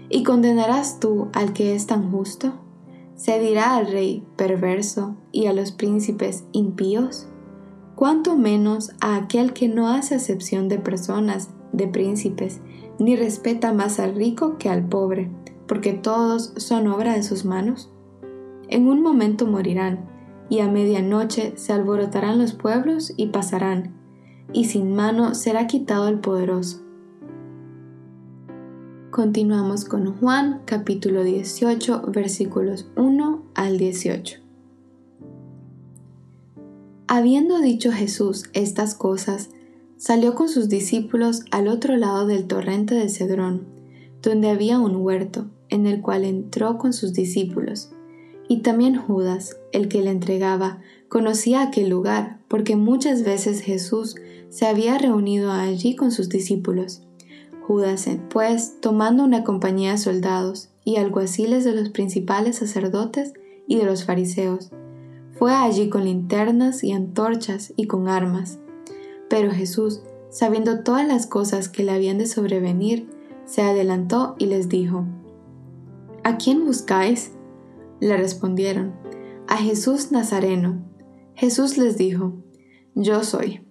¿Y 0.09 0.23
condenarás 0.23 0.99
tú 0.99 1.29
al 1.33 1.53
que 1.53 1.75
es 1.75 1.87
tan 1.87 2.11
justo? 2.11 2.53
¿Se 3.15 3.39
dirá 3.39 3.75
al 3.75 3.91
rey 3.91 4.25
perverso 4.35 5.15
y 5.31 5.45
a 5.45 5.53
los 5.53 5.71
príncipes 5.71 6.45
impíos? 6.53 7.27
¿Cuánto 7.95 8.35
menos 8.35 8.91
a 8.99 9.15
aquel 9.15 9.53
que 9.53 9.67
no 9.67 9.89
hace 9.89 10.15
acepción 10.15 10.69
de 10.69 10.79
personas, 10.79 11.49
de 11.71 11.87
príncipes, 11.87 12.61
ni 12.99 13.15
respeta 13.15 13.73
más 13.73 13.99
al 13.99 14.15
rico 14.15 14.57
que 14.57 14.69
al 14.69 14.87
pobre? 14.87 15.29
porque 15.71 15.93
todos 15.93 16.51
son 16.57 16.87
obra 16.87 17.13
de 17.13 17.23
sus 17.23 17.45
manos? 17.45 17.89
En 18.67 18.89
un 18.89 19.01
momento 19.01 19.47
morirán, 19.47 20.05
y 20.49 20.59
a 20.59 20.67
medianoche 20.67 21.53
se 21.55 21.71
alborotarán 21.71 22.39
los 22.39 22.51
pueblos 22.51 23.13
y 23.15 23.27
pasarán, 23.27 23.95
y 24.51 24.65
sin 24.65 24.93
mano 24.93 25.33
será 25.33 25.67
quitado 25.67 26.09
el 26.09 26.19
poderoso. 26.19 26.81
Continuamos 29.11 29.83
con 29.83 30.17
Juan 30.19 30.61
capítulo 30.63 31.25
18 31.25 32.03
versículos 32.13 32.87
1 32.95 33.43
al 33.55 33.77
18. 33.77 34.39
Habiendo 37.07 37.59
dicho 37.59 37.91
Jesús 37.91 38.45
estas 38.53 38.95
cosas, 38.95 39.49
salió 39.97 40.33
con 40.33 40.47
sus 40.47 40.69
discípulos 40.69 41.41
al 41.51 41.67
otro 41.67 41.97
lado 41.97 42.25
del 42.25 42.47
torrente 42.47 42.95
de 42.95 43.09
Cedrón, 43.09 43.65
donde 44.21 44.49
había 44.49 44.79
un 44.79 44.95
huerto, 44.95 45.47
en 45.67 45.87
el 45.87 45.99
cual 45.99 46.23
entró 46.23 46.77
con 46.77 46.93
sus 46.93 47.11
discípulos. 47.11 47.91
Y 48.47 48.59
también 48.59 48.95
Judas, 48.95 49.57
el 49.73 49.89
que 49.89 50.01
le 50.01 50.11
entregaba, 50.11 50.79
conocía 51.09 51.63
aquel 51.63 51.89
lugar, 51.89 52.39
porque 52.47 52.77
muchas 52.77 53.23
veces 53.23 53.59
Jesús 53.59 54.15
se 54.47 54.67
había 54.67 54.97
reunido 54.97 55.51
allí 55.51 55.97
con 55.97 56.13
sus 56.13 56.29
discípulos. 56.29 57.03
Judas, 57.67 58.07
pues, 58.29 58.79
tomando 58.81 59.23
una 59.23 59.43
compañía 59.43 59.91
de 59.91 59.97
soldados 59.97 60.69
y 60.83 60.97
alguaciles 60.97 61.63
de 61.63 61.73
los 61.73 61.89
principales 61.89 62.57
sacerdotes 62.57 63.33
y 63.67 63.77
de 63.77 63.85
los 63.85 64.03
fariseos, 64.03 64.71
fue 65.31 65.53
allí 65.53 65.89
con 65.89 66.05
linternas 66.05 66.83
y 66.83 66.91
antorchas 66.91 67.73
y 67.75 67.87
con 67.87 68.07
armas. 68.07 68.59
Pero 69.29 69.51
Jesús, 69.51 70.01
sabiendo 70.29 70.83
todas 70.83 71.07
las 71.07 71.27
cosas 71.27 71.69
que 71.69 71.83
le 71.83 71.91
habían 71.91 72.17
de 72.17 72.27
sobrevenir, 72.27 73.09
se 73.45 73.61
adelantó 73.61 74.35
y 74.37 74.45
les 74.45 74.69
dijo, 74.69 75.05
¿A 76.23 76.37
quién 76.37 76.65
buscáis? 76.65 77.31
Le 77.99 78.17
respondieron, 78.17 78.93
a 79.47 79.57
Jesús 79.57 80.11
Nazareno. 80.11 80.83
Jesús 81.35 81.77
les 81.77 81.97
dijo, 81.97 82.33
Yo 82.93 83.23
soy. 83.23 83.65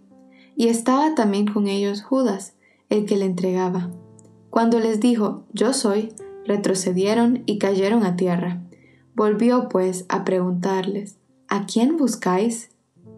Y 0.56 0.68
estaba 0.68 1.14
también 1.14 1.46
con 1.46 1.68
ellos 1.68 2.02
Judas, 2.02 2.54
el 2.90 3.06
que 3.06 3.16
le 3.16 3.24
entregaba. 3.24 3.90
Cuando 4.50 4.78
les 4.78 5.00
dijo, 5.00 5.44
Yo 5.54 5.72
soy, 5.72 6.12
retrocedieron 6.44 7.42
y 7.46 7.58
cayeron 7.58 8.04
a 8.04 8.16
tierra. 8.16 8.62
Volvió 9.14 9.68
pues 9.70 10.04
a 10.08 10.24
preguntarles, 10.24 11.16
¿A 11.48 11.64
quién 11.64 11.96
buscáis? 11.96 12.70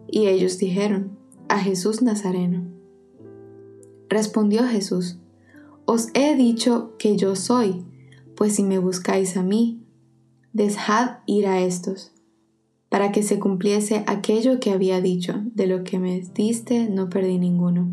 Y 0.07 0.27
ellos 0.27 0.57
dijeron, 0.57 1.17
A 1.49 1.59
Jesús 1.59 2.01
Nazareno. 2.01 2.63
Respondió 4.07 4.63
Jesús, 4.63 5.17
Os 5.83 6.07
he 6.13 6.35
dicho 6.37 6.93
que 6.97 7.17
yo 7.17 7.35
soy 7.35 7.83
pues 8.35 8.55
si 8.55 8.63
me 8.63 8.79
buscáis 8.79 9.37
a 9.37 9.43
mí, 9.43 9.81
dejad 10.53 11.17
ir 11.25 11.47
a 11.47 11.61
estos, 11.61 12.11
para 12.89 13.11
que 13.11 13.23
se 13.23 13.39
cumpliese 13.39 14.03
aquello 14.07 14.59
que 14.59 14.71
había 14.71 15.01
dicho, 15.01 15.41
de 15.53 15.67
lo 15.67 15.83
que 15.83 15.99
me 15.99 16.19
diste 16.19 16.89
no 16.89 17.09
perdí 17.09 17.37
ninguno. 17.37 17.87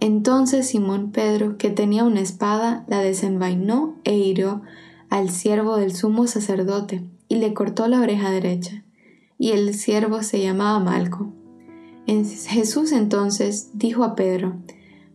Entonces 0.00 0.68
Simón 0.68 1.10
Pedro, 1.10 1.58
que 1.58 1.70
tenía 1.70 2.04
una 2.04 2.20
espada, 2.20 2.84
la 2.88 3.00
desenvainó 3.00 3.96
e 4.04 4.16
hirió 4.16 4.62
al 5.10 5.30
siervo 5.30 5.76
del 5.76 5.94
sumo 5.94 6.26
sacerdote, 6.26 7.04
y 7.28 7.36
le 7.36 7.52
cortó 7.54 7.88
la 7.88 8.00
oreja 8.00 8.30
derecha, 8.30 8.84
y 9.38 9.50
el 9.50 9.74
siervo 9.74 10.22
se 10.22 10.42
llamaba 10.42 10.78
Malco. 10.78 11.32
Jesús 12.06 12.92
entonces 12.92 13.70
dijo 13.74 14.04
a 14.04 14.14
Pedro, 14.14 14.56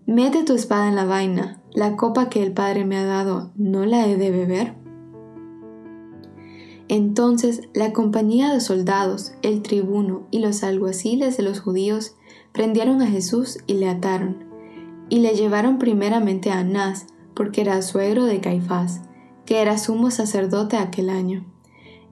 Mete 0.05 0.43
tu 0.43 0.53
espada 0.53 0.89
en 0.89 0.95
la 0.95 1.05
vaina, 1.05 1.61
la 1.73 1.95
copa 1.95 2.29
que 2.29 2.43
el 2.43 2.51
Padre 2.51 2.85
me 2.85 2.97
ha 2.97 3.05
dado, 3.05 3.51
¿no 3.55 3.85
la 3.85 4.07
he 4.07 4.17
de 4.17 4.31
beber? 4.31 4.75
Entonces 6.87 7.61
la 7.73 7.93
compañía 7.93 8.53
de 8.53 8.59
soldados, 8.59 9.33
el 9.41 9.61
tribuno 9.61 10.27
y 10.29 10.39
los 10.39 10.63
alguaciles 10.63 11.37
de 11.37 11.43
los 11.43 11.61
judíos 11.61 12.15
prendieron 12.51 13.01
a 13.01 13.07
Jesús 13.07 13.57
y 13.65 13.75
le 13.75 13.89
ataron, 13.89 14.52
y 15.09 15.19
le 15.19 15.35
llevaron 15.35 15.77
primeramente 15.79 16.51
a 16.51 16.59
Anás, 16.59 17.07
porque 17.35 17.61
era 17.61 17.81
suegro 17.81 18.25
de 18.25 18.39
Caifás, 18.39 19.01
que 19.45 19.61
era 19.61 19.77
sumo 19.77 20.11
sacerdote 20.11 20.77
aquel 20.77 21.09
año. 21.09 21.45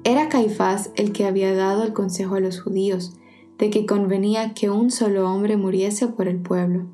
Era 0.03 0.29
Caifás 0.29 0.91
el 0.95 1.11
que 1.11 1.25
había 1.25 1.53
dado 1.53 1.83
el 1.83 1.93
consejo 1.93 2.35
a 2.35 2.39
los 2.39 2.59
judíos, 2.61 3.13
de 3.57 3.69
que 3.69 3.85
convenía 3.85 4.53
que 4.53 4.69
un 4.69 4.89
solo 4.89 5.31
hombre 5.31 5.57
muriese 5.57 6.07
por 6.07 6.27
el 6.27 6.39
pueblo. 6.39 6.87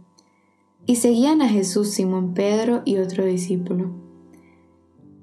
Y 0.86 0.98
seguían 0.98 1.42
a 1.42 1.48
Jesús 1.48 1.89
Simón 1.89 2.34
Pedro 2.34 2.82
y 2.86 2.98
otro 2.98 3.25
discípulo. 3.25 3.92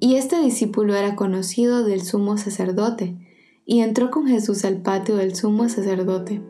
Y 0.01 0.17
este 0.17 0.41
discípulo 0.41 0.95
era 0.95 1.17
conocido 1.17 1.85
del 1.85 2.03
sumo 2.03 2.37
sacerdote, 2.37 3.17
y 3.67 3.81
entró 3.81 4.11
con 4.11 4.27
Jesús 4.27 4.65
al 4.65 4.83
patio 4.83 5.17
del 5.17 5.35
sumo 5.35 5.69
sacerdote, 5.69 6.43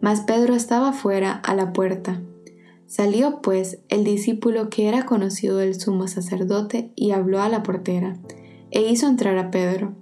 mas 0.00 0.20
Pedro 0.22 0.54
estaba 0.54 0.92
fuera 0.92 1.32
a 1.32 1.54
la 1.54 1.72
puerta. 1.72 2.22
Salió 2.86 3.40
pues 3.42 3.78
el 3.88 4.04
discípulo 4.04 4.70
que 4.70 4.88
era 4.88 5.06
conocido 5.06 5.58
del 5.58 5.78
sumo 5.78 6.06
sacerdote 6.06 6.92
y 6.94 7.12
habló 7.12 7.40
a 7.40 7.48
la 7.48 7.62
portera, 7.62 8.18
e 8.70 8.90
hizo 8.90 9.06
entrar 9.06 9.38
a 9.38 9.50
Pedro. 9.50 9.94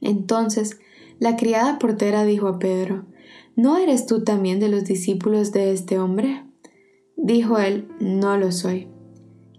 Entonces 0.00 0.78
la 1.18 1.36
criada 1.36 1.78
portera 1.78 2.24
dijo 2.24 2.48
a 2.48 2.58
Pedro, 2.58 3.06
¿No 3.54 3.78
eres 3.78 4.04
tú 4.04 4.22
también 4.22 4.60
de 4.60 4.68
los 4.68 4.84
discípulos 4.84 5.50
de 5.52 5.72
este 5.72 5.98
hombre? 5.98 6.44
Dijo 7.16 7.58
él, 7.58 7.88
No 8.00 8.36
lo 8.36 8.52
soy. 8.52 8.88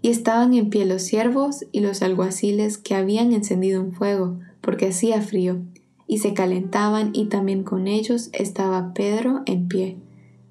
Y 0.00 0.10
estaban 0.10 0.54
en 0.54 0.70
pie 0.70 0.86
los 0.86 1.02
siervos 1.02 1.66
y 1.72 1.80
los 1.80 2.02
alguaciles 2.02 2.78
que 2.78 2.94
habían 2.94 3.32
encendido 3.32 3.82
un 3.82 3.92
fuego, 3.92 4.38
porque 4.60 4.86
hacía 4.88 5.20
frío, 5.20 5.62
y 6.06 6.18
se 6.18 6.32
calentaban 6.32 7.10
y 7.12 7.26
también 7.26 7.64
con 7.64 7.88
ellos 7.88 8.30
estaba 8.32 8.94
Pedro 8.94 9.42
en 9.46 9.66
pie, 9.66 9.96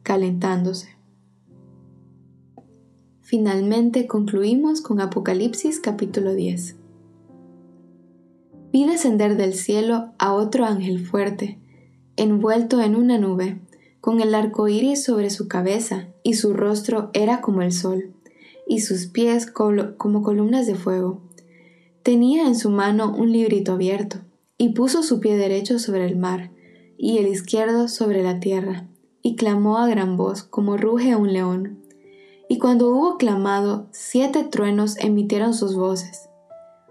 calentándose. 0.03 0.96
Finalmente 3.29 4.07
concluimos 4.07 4.79
con 4.79 5.01
Apocalipsis 5.01 5.81
capítulo 5.81 6.33
10. 6.33 6.77
Vi 8.71 8.85
descender 8.85 9.35
del 9.35 9.53
cielo 9.53 10.13
a 10.17 10.31
otro 10.31 10.63
ángel 10.63 11.05
fuerte, 11.05 11.59
envuelto 12.15 12.81
en 12.81 12.95
una 12.95 13.17
nube, 13.17 13.59
con 13.99 14.21
el 14.21 14.33
arco 14.33 14.69
iris 14.69 15.03
sobre 15.03 15.29
su 15.29 15.49
cabeza, 15.49 16.07
y 16.23 16.35
su 16.35 16.53
rostro 16.53 17.09
era 17.11 17.41
como 17.41 17.61
el 17.63 17.73
sol, 17.73 18.13
y 18.65 18.79
sus 18.79 19.07
pies 19.07 19.45
como 19.45 20.23
columnas 20.23 20.65
de 20.65 20.75
fuego. 20.75 21.21
Tenía 22.03 22.47
en 22.47 22.55
su 22.55 22.69
mano 22.69 23.13
un 23.13 23.33
librito 23.33 23.73
abierto, 23.73 24.19
y 24.57 24.69
puso 24.69 25.03
su 25.03 25.19
pie 25.19 25.35
derecho 25.35 25.79
sobre 25.79 26.05
el 26.05 26.15
mar, 26.15 26.51
y 26.97 27.17
el 27.17 27.27
izquierdo 27.27 27.89
sobre 27.89 28.23
la 28.23 28.39
tierra, 28.39 28.87
y 29.21 29.35
clamó 29.35 29.79
a 29.79 29.89
gran 29.89 30.15
voz 30.15 30.43
como 30.43 30.77
ruge 30.77 31.17
un 31.17 31.33
león. 31.33 31.86
Y 32.49 32.59
cuando 32.59 32.89
hubo 32.89 33.17
clamado, 33.17 33.87
siete 33.91 34.43
truenos 34.43 34.97
emitieron 34.97 35.53
sus 35.53 35.75
voces. 35.75 36.29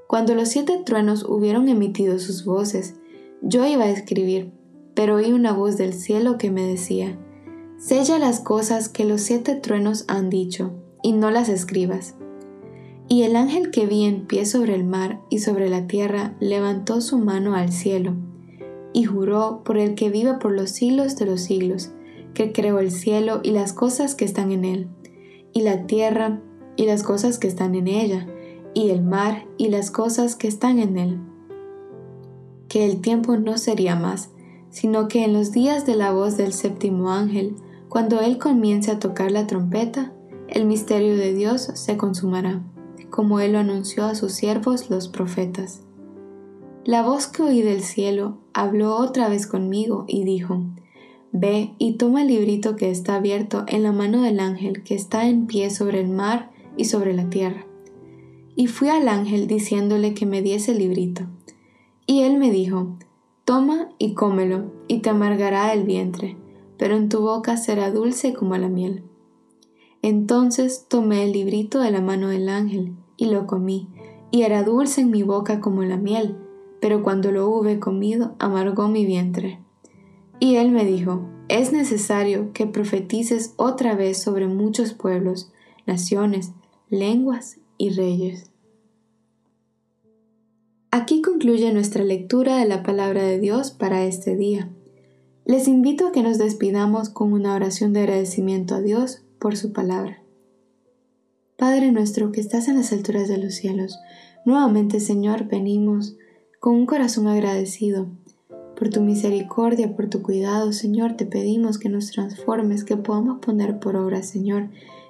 Cuando 0.07 0.35
los 0.35 0.49
siete 0.49 0.81
truenos 0.85 1.25
hubieron 1.25 1.69
emitido 1.69 2.19
sus 2.19 2.45
voces, 2.45 2.95
yo 3.43 3.67
iba 3.67 3.85
a 3.85 3.91
escribir, 3.91 4.53
pero 4.95 5.17
oí 5.17 5.33
una 5.33 5.53
voz 5.53 5.77
del 5.77 5.95
cielo 5.95 6.39
que 6.39 6.51
me 6.51 6.63
decía, 6.63 7.19
Sella 7.79 8.19
las 8.19 8.41
cosas 8.41 8.89
que 8.89 9.05
los 9.05 9.21
siete 9.21 9.55
truenos 9.55 10.05
han 10.09 10.31
dicho, 10.31 10.73
y 11.03 11.13
no 11.13 11.31
las 11.31 11.49
escribas. 11.49 12.15
Y 13.09 13.23
el 13.23 13.37
ángel 13.37 13.71
que 13.71 13.87
vi 13.87 14.05
en 14.05 14.27
pie 14.27 14.47
sobre 14.47 14.75
el 14.75 14.85
mar 14.85 15.21
y 15.29 15.41
sobre 15.41 15.69
la 15.69 15.87
tierra 15.87 16.35
levantó 16.41 17.01
su 17.01 17.19
mano 17.19 17.55
al 17.55 17.73
cielo, 17.73 18.15
y 18.93 19.05
juró 19.05 19.63
por 19.65 19.77
el 19.77 19.95
que 19.95 20.09
vive 20.09 20.35
por 20.35 20.53
los 20.53 20.71
siglos 20.71 21.17
de 21.17 21.27
los 21.27 21.43
siglos, 21.43 21.91
que 22.33 22.53
creó 22.53 22.79
el 22.79 22.91
cielo 22.91 23.41
y 23.43 23.51
las 23.51 23.73
cosas 23.73 24.15
que 24.15 24.25
están 24.25 24.53
en 24.53 24.65
él, 24.65 24.89
y 25.57 25.63
la 25.63 25.87
tierra 25.87 26.43
y 26.77 26.85
las 26.85 27.03
cosas 27.03 27.39
que 27.39 27.49
están 27.49 27.75
en 27.75 27.89
ella, 27.89 28.27
y 28.75 28.90
el 28.90 29.03
mar 29.03 29.47
y 29.57 29.69
las 29.69 29.90
cosas 29.90 30.37
que 30.37 30.49
están 30.49 30.79
en 30.79 30.99
él. 30.99 31.19
Que 32.69 32.85
el 32.85 33.01
tiempo 33.01 33.38
no 33.38 33.57
sería 33.57 33.97
más, 33.97 34.29
sino 34.69 35.09
que 35.09 35.25
en 35.25 35.33
los 35.33 35.53
días 35.53 35.87
de 35.87 35.97
la 35.97 36.12
voz 36.12 36.37
del 36.37 36.53
séptimo 36.53 37.11
ángel, 37.11 37.57
cuando 37.88 38.21
él 38.21 38.37
comience 38.37 38.90
a 38.90 38.99
tocar 38.99 39.31
la 39.31 39.47
trompeta, 39.47 40.12
el 40.49 40.66
misterio 40.66 41.16
de 41.16 41.33
Dios 41.33 41.71
se 41.73 41.97
consumará, 41.97 42.62
como 43.09 43.40
él 43.40 43.53
lo 43.53 43.61
anunció 43.61 44.05
a 44.05 44.14
sus 44.14 44.33
siervos 44.35 44.90
los 44.90 45.09
profetas. 45.09 45.81
La 46.85 47.01
voz 47.01 47.29
que 47.29 47.42
oí 47.42 47.62
del 47.62 47.81
cielo 47.81 48.37
habló 48.53 48.95
otra 48.97 49.31
vez 49.31 49.47
conmigo 49.47 50.05
y 50.07 50.25
dijo, 50.25 50.66
Ve 51.33 51.75
y 51.79 51.95
toma 51.95 52.23
el 52.23 52.29
librito 52.29 52.77
que 52.77 52.91
está 52.91 53.17
abierto 53.17 53.65
en 53.67 53.83
la 53.83 53.93
mano 53.93 54.23
del 54.23 54.41
ángel 54.41 54.83
que 54.83 54.95
está 54.95 55.29
en 55.29 55.47
pie 55.47 55.71
sobre 55.71 56.01
el 56.01 56.09
mar 56.09 56.51
y 56.77 56.87
sobre 56.87 57.12
la 57.15 57.29
tierra. 57.29 57.67
Y 58.55 58.69
fui 58.69 58.89
al 58.89 59.09
ángel 59.09 59.47
diciéndole 59.47 60.15
que 60.15 60.25
me 60.25 60.41
diese 60.41 60.73
el 60.73 60.79
librito. 60.79 61.27
Y 62.07 62.23
él 62.23 62.39
me 62.39 62.51
dijo, 62.51 62.97
Toma 63.45 63.91
y 63.99 64.15
cómelo, 64.15 64.73
y 64.89 64.99
te 64.99 65.11
amargará 65.11 65.73
el 65.73 65.85
vientre, 65.85 66.37
pero 66.79 66.97
en 66.97 67.09
tu 67.09 67.21
boca 67.21 67.57
será 67.57 67.93
dulce 67.93 68.33
como 68.33 68.57
la 68.57 68.69
miel. 68.69 69.05
Entonces 70.03 70.87
tomé 70.89 71.23
el 71.25 71.33
librito 71.33 71.81
de 71.81 71.91
la 71.91 72.01
mano 72.01 72.29
del 72.29 72.49
ángel, 72.49 72.95
y 73.17 73.27
lo 73.27 73.47
comí, 73.47 73.89
y 74.31 74.43
era 74.43 74.65
dulce 74.65 75.03
en 75.03 75.11
mi 75.11 75.23
boca 75.23 75.61
como 75.61 75.85
la 75.85 75.97
miel, 75.97 76.37
pero 76.81 77.03
cuando 77.03 77.31
lo 77.31 77.49
hube 77.49 77.79
comido 77.79 78.35
amargó 78.39 78.89
mi 78.89 79.07
vientre. 79.07 79.61
Y 80.38 80.57
él 80.57 80.70
me 80.70 80.85
dijo, 80.85 81.29
es 81.49 81.72
necesario 81.72 82.53
que 82.53 82.66
profetices 82.66 83.55
otra 83.57 83.94
vez 83.94 84.18
sobre 84.18 84.46
muchos 84.46 84.92
pueblos, 84.92 85.51
naciones, 85.87 86.53
lenguas 86.90 87.59
y 87.79 87.90
reyes. 87.90 88.51
Aquí 90.90 91.22
concluye 91.22 91.72
nuestra 91.72 92.05
lectura 92.05 92.57
de 92.57 92.66
la 92.66 92.83
palabra 92.83 93.22
de 93.22 93.38
Dios 93.38 93.70
para 93.70 94.05
este 94.05 94.37
día. 94.37 94.68
Les 95.44 95.68
invito 95.68 96.09
a 96.09 96.12
que 96.12 96.22
nos 96.22 96.38
despidamos 96.38 97.09
con 97.09 97.33
una 97.33 97.55
oración 97.55 97.92
de 97.92 98.01
agradecimiento 98.01 98.75
a 98.75 98.81
Dios 98.81 99.22
por 99.38 99.57
su 99.57 99.72
palabra. 99.72 100.22
Padre 101.57 101.92
nuestro 101.92 102.33
que 102.33 102.40
estás 102.40 102.68
en 102.68 102.77
las 102.77 102.92
alturas 102.92 103.29
de 103.29 103.38
los 103.38 103.55
cielos, 103.55 103.99
nuevamente 104.44 105.01
Señor 105.01 105.44
venimos 105.49 106.16
con 106.61 106.75
un 106.75 106.87
corazón 106.87 107.29
agradecido 107.29 108.09
por 108.77 108.91
tu 108.91 109.01
misericordia, 109.01 109.97
por 109.97 110.09
tu 110.09 110.23
cuidado, 110.23 110.73
Señor, 110.73 111.15
te 111.15 111.27
pedimos 111.27 111.79
que 111.79 111.89
nos 111.89 112.11
transformes, 112.11 112.85
que 112.85 112.97
podamos 112.97 113.39
poner 113.41 113.79
por 113.79 113.97
obra, 113.97 114.23
Señor, 114.23 114.69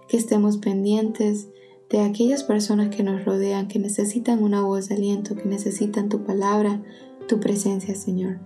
que 0.09 0.17
estemos 0.17 0.59
pendientes 0.59 1.49
de 1.91 2.01
aquellas 2.01 2.45
personas 2.45 2.95
que 2.95 3.03
nos 3.03 3.25
rodean, 3.25 3.69
que 3.69 3.79
necesitan 3.79 4.43
una 4.43 4.63
voz 4.63 4.89
de 4.89 4.95
aliento, 4.95 5.35
que 5.35 5.49
necesitan 5.49 6.09
tu 6.09 6.25
palabra, 6.25 6.83
tu 7.29 7.41
presencia, 7.41 7.95
Señor. 7.95 8.39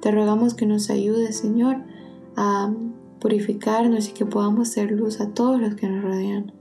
Te 0.00 0.10
rogamos 0.10 0.54
que 0.54 0.66
nos 0.66 0.90
ayudes, 0.90 1.36
Señor, 1.36 1.82
a 2.36 2.72
purificarnos 3.20 4.08
y 4.08 4.12
que 4.12 4.26
podamos 4.26 4.68
ser 4.68 4.90
luz 4.90 5.20
a 5.20 5.32
todos 5.32 5.60
los 5.60 5.74
que 5.74 5.88
nos 5.88 6.02
rodean. 6.02 6.52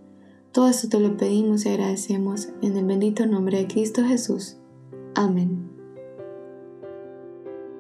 Todo 0.52 0.68
esto 0.68 0.90
te 0.90 1.00
lo 1.00 1.18
pedimos 1.18 1.66
y 1.66 1.70
agradecemos 1.70 2.50
en 2.62 2.78
el 2.78 2.86
bendito 2.86 3.26
nombre 3.26 3.58
de 3.58 3.68
Cristo 3.68 4.04
Jesús. 4.04 4.58
Amén. 5.16 5.71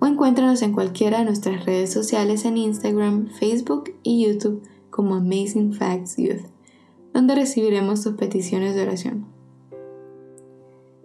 o 0.00 0.06
encuéntranos 0.06 0.62
en 0.62 0.72
cualquiera 0.72 1.18
de 1.18 1.24
nuestras 1.24 1.64
redes 1.64 1.92
sociales 1.92 2.44
en 2.44 2.56
Instagram, 2.56 3.28
Facebook 3.28 3.94
y 4.02 4.26
YouTube 4.26 4.62
como 4.90 5.16
Amazing 5.16 5.72
Facts 5.74 6.16
Youth, 6.16 6.46
donde 7.12 7.34
recibiremos 7.34 8.02
tus 8.02 8.14
peticiones 8.14 8.74
de 8.74 8.82
oración. 8.82 9.26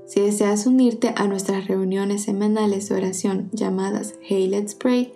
Si 0.05 0.19
deseas 0.19 0.67
unirte 0.67 1.13
a 1.15 1.27
nuestras 1.27 1.67
reuniones 1.67 2.23
semanales 2.23 2.89
de 2.89 2.95
oración 2.95 3.49
llamadas 3.51 4.15
Hey 4.21 4.47
Let's 4.47 4.75
Pray, 4.75 5.13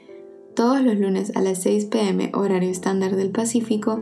todos 0.55 0.81
los 0.81 0.97
lunes 0.97 1.33
a 1.35 1.41
las 1.41 1.61
6 1.61 1.85
pm 1.85 2.31
horario 2.33 2.71
estándar 2.71 3.15
del 3.15 3.29
Pacífico, 3.29 4.01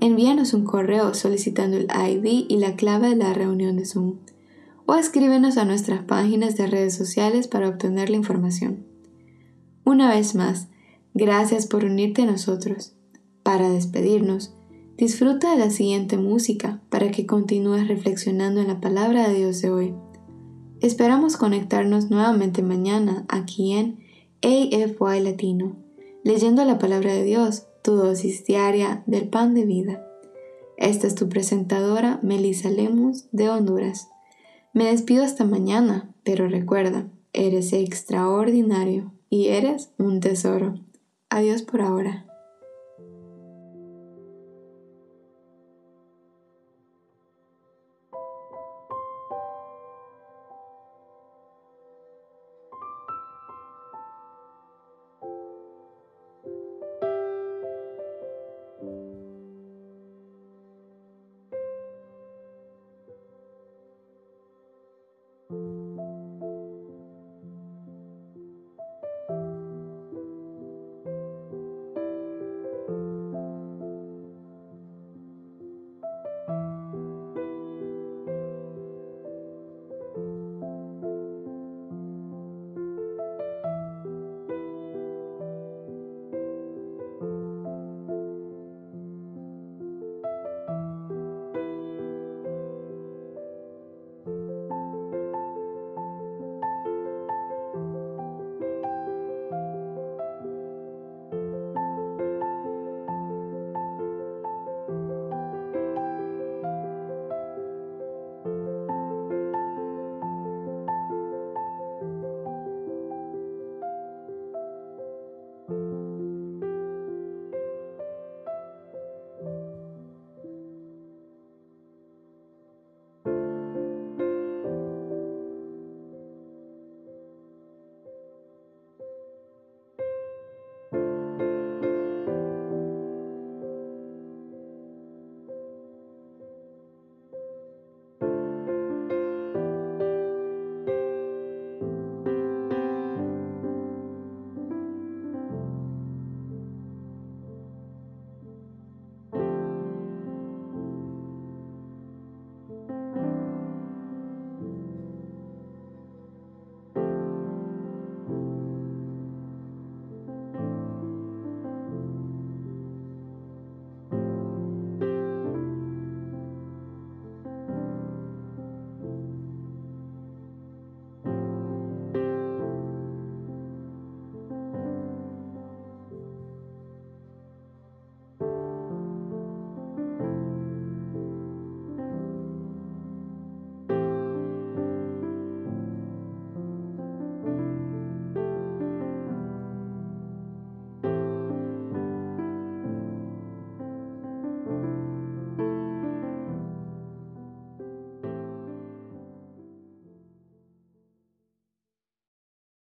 envíanos 0.00 0.54
un 0.54 0.64
correo 0.64 1.12
solicitando 1.12 1.76
el 1.76 1.84
ID 1.84 2.46
y 2.48 2.56
la 2.56 2.76
clave 2.76 3.10
de 3.10 3.16
la 3.16 3.34
reunión 3.34 3.76
de 3.76 3.84
Zoom, 3.84 4.16
o 4.86 4.94
escríbenos 4.94 5.58
a 5.58 5.64
nuestras 5.64 6.02
páginas 6.02 6.56
de 6.56 6.66
redes 6.66 6.94
sociales 6.94 7.46
para 7.46 7.68
obtener 7.68 8.08
la 8.08 8.16
información. 8.16 8.91
Una 9.84 10.10
vez 10.10 10.34
más, 10.34 10.68
gracias 11.14 11.66
por 11.66 11.84
unirte 11.84 12.22
a 12.22 12.26
nosotros. 12.26 12.94
Para 13.42 13.68
despedirnos, 13.68 14.54
Disfruta 14.96 15.50
de 15.50 15.58
la 15.58 15.70
siguiente 15.70 16.16
música 16.18 16.80
para 16.90 17.10
que 17.10 17.26
continúes 17.26 17.88
reflexionando 17.88 18.60
en 18.60 18.68
la 18.68 18.80
palabra 18.80 19.28
de 19.28 19.34
Dios 19.34 19.60
de 19.62 19.70
hoy. 19.70 19.94
Esperamos 20.80 21.36
conectarnos 21.36 22.10
nuevamente 22.10 22.62
mañana 22.62 23.24
aquí 23.28 23.72
en 23.72 23.98
AFY 24.42 25.20
Latino, 25.22 25.76
leyendo 26.22 26.64
la 26.64 26.78
palabra 26.78 27.14
de 27.14 27.24
Dios, 27.24 27.66
tu 27.82 27.94
dosis 27.94 28.44
diaria 28.44 29.02
del 29.06 29.28
pan 29.28 29.54
de 29.54 29.64
vida. 29.64 30.06
Esta 30.76 31.06
es 31.06 31.14
tu 31.14 31.28
presentadora 31.28 32.20
Melissa 32.22 32.70
Lemus 32.70 33.26
de 33.32 33.48
Honduras. 33.48 34.08
Me 34.74 34.84
despido 34.84 35.24
hasta 35.24 35.44
mañana, 35.44 36.14
pero 36.22 36.48
recuerda, 36.48 37.08
eres 37.32 37.72
extraordinario 37.72 39.11
y 39.32 39.48
eres 39.48 39.90
un 39.96 40.20
tesoro. 40.20 40.74
Adiós 41.30 41.62
por 41.62 41.80
ahora. 41.80 42.26